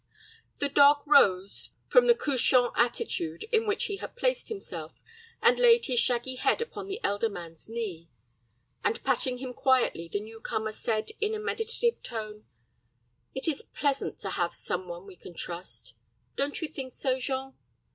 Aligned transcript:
The 0.59 0.67
dog 0.67 1.03
rose 1.05 1.73
from 1.87 2.07
the 2.07 2.15
couchant 2.15 2.73
attitude 2.75 3.43
in 3.51 3.67
which 3.67 3.83
he 3.83 3.97
had 3.97 4.15
placed 4.15 4.49
himself, 4.49 4.93
and 5.43 5.59
laid 5.59 5.85
his 5.85 5.99
shaggy 5.99 6.37
head 6.37 6.59
upon 6.59 6.87
the 6.87 6.99
elder 7.03 7.29
man's 7.29 7.69
knee; 7.69 8.09
and, 8.83 9.03
patting 9.03 9.37
him 9.37 9.53
quietly, 9.53 10.09
the 10.11 10.19
newcomer 10.19 10.71
said, 10.71 11.11
in 11.19 11.35
a 11.35 11.39
meditative 11.39 12.01
tone, 12.01 12.45
"It 13.35 13.47
is 13.47 13.61
pleasant 13.75 14.17
to 14.21 14.31
have 14.31 14.55
some 14.55 14.87
one 14.87 15.05
we 15.05 15.15
can 15.17 15.35
trust. 15.35 15.93
Don't 16.35 16.63
you 16.63 16.67
think 16.67 16.93
so, 16.93 17.19
Jean?" 17.19 17.53